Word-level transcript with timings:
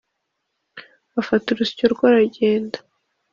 afata 1.19 1.45
urusyo 1.51 1.85
rwe 1.93 2.05
aragenda 2.09 2.77